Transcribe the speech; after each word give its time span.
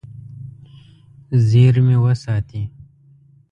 زیرمې 1.47 1.97
وساتي. 2.03 2.63